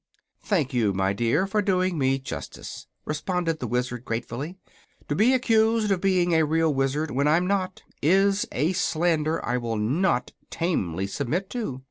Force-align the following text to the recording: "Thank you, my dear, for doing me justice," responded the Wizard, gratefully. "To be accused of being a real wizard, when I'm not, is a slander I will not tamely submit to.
"Thank 0.41 0.73
you, 0.73 0.93
my 0.93 1.13
dear, 1.13 1.45
for 1.45 1.61
doing 1.61 1.95
me 1.95 2.17
justice," 2.17 2.87
responded 3.05 3.59
the 3.59 3.67
Wizard, 3.67 4.03
gratefully. 4.03 4.55
"To 5.09 5.13
be 5.15 5.31
accused 5.31 5.91
of 5.91 6.01
being 6.01 6.33
a 6.33 6.43
real 6.43 6.73
wizard, 6.73 7.11
when 7.11 7.27
I'm 7.27 7.45
not, 7.45 7.83
is 8.01 8.47
a 8.51 8.73
slander 8.73 9.45
I 9.45 9.57
will 9.57 9.77
not 9.77 10.31
tamely 10.49 11.05
submit 11.05 11.51
to. 11.51 11.79